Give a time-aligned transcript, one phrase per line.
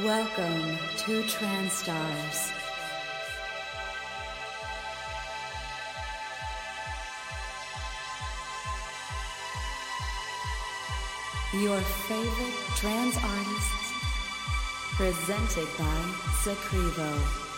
[0.00, 2.50] Welcome to Transtars.
[11.52, 11.78] Your
[12.08, 13.92] favorite trans artists,
[14.96, 15.84] presented by
[16.42, 17.51] Zakrivo.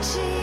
[0.00, 0.37] 心。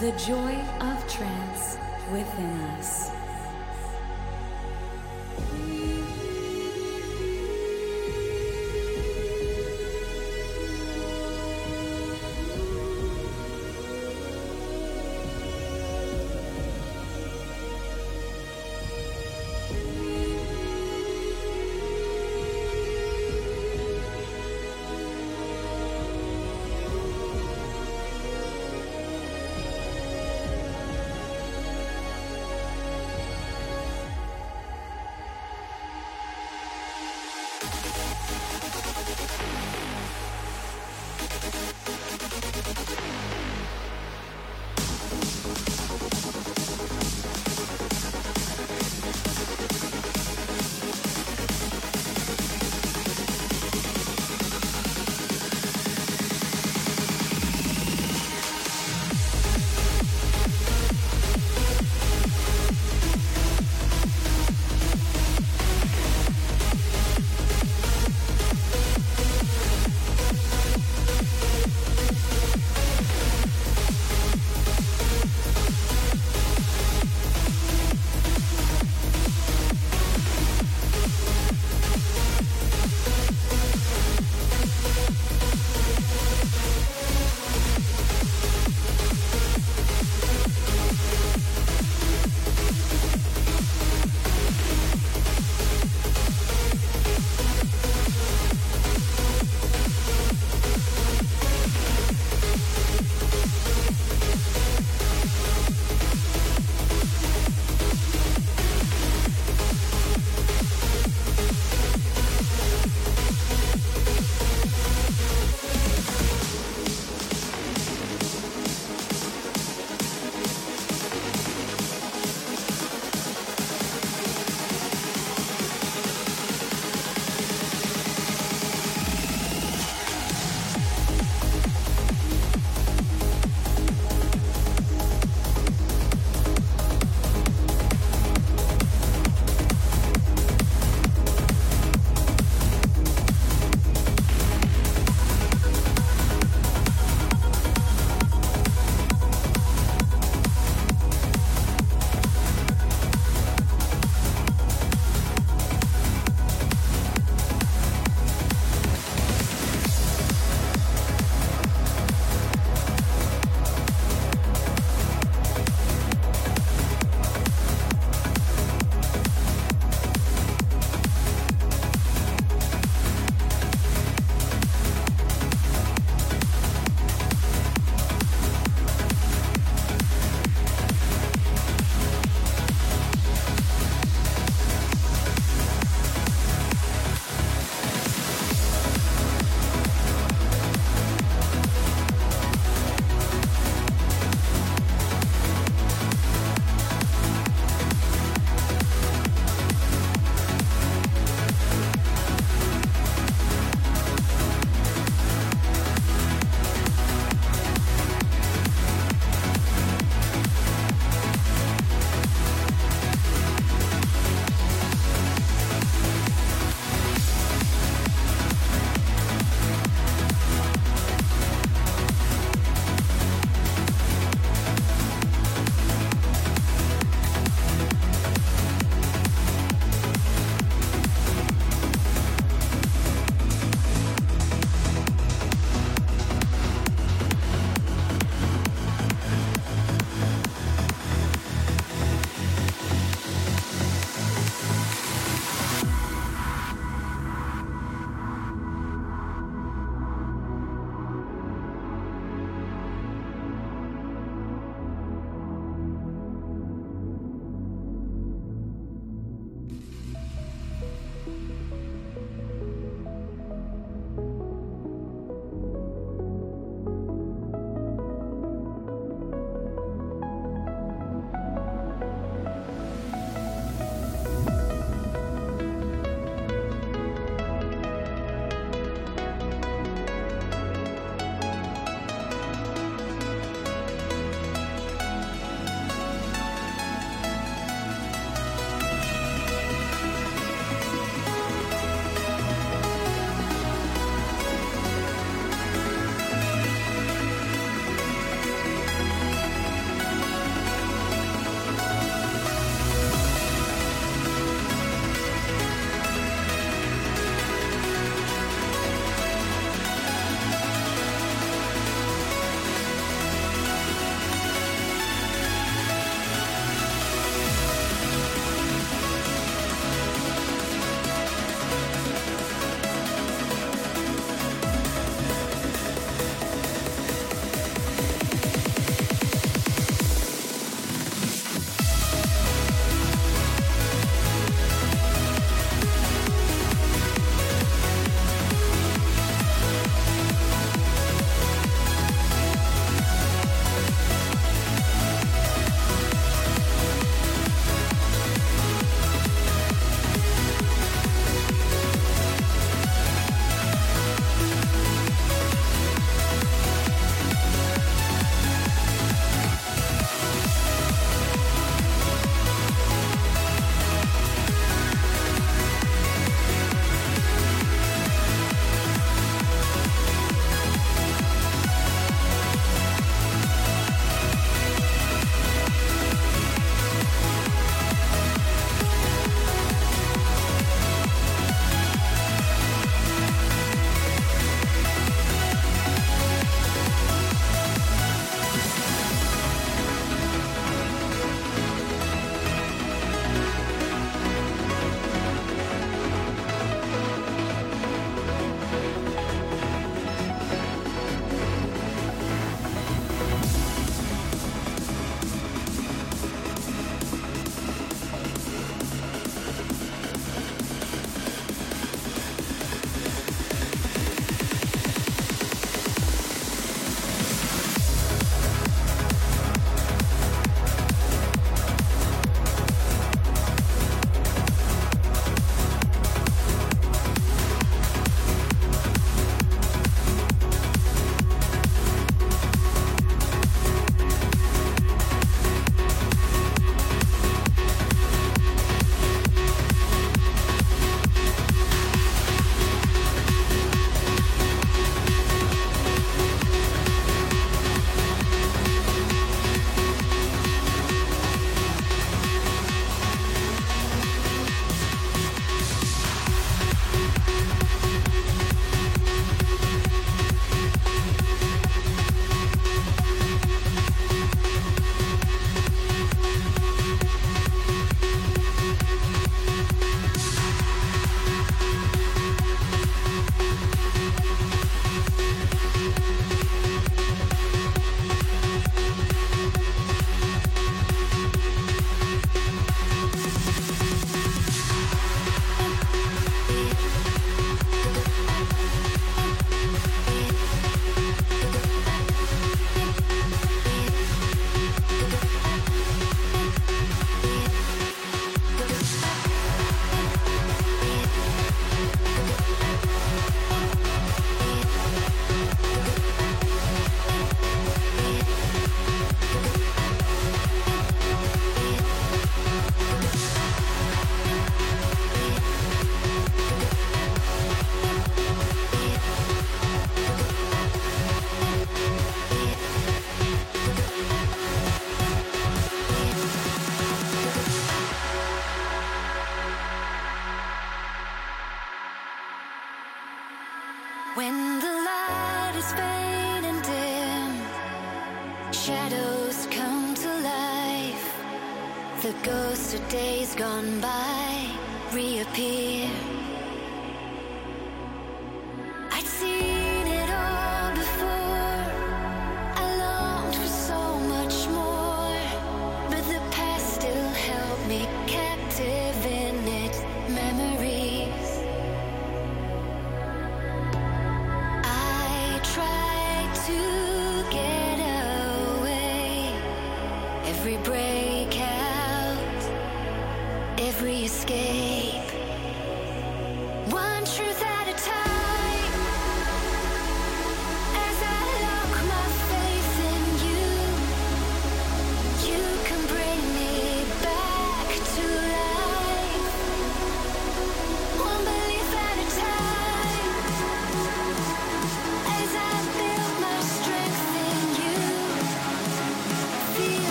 [0.00, 0.65] The joy